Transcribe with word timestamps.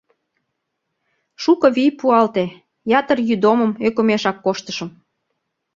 Шуко 1.41 1.67
вий 1.75 1.91
пуалте, 1.99 2.43
ятыр 2.99 3.19
йӱдомым 3.29 3.71
ӧкымешак 3.87 4.37
коштышым... 4.45 4.89